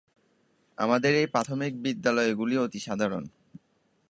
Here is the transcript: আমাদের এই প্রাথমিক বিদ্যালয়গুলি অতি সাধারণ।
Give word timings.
আমাদের 0.77 1.11
এই 1.15 1.27
প্রাথমিক 1.27 1.73
বিদ্যালয়গুলি 1.81 2.55
অতি 2.57 2.79
সাধারণ। 2.79 3.23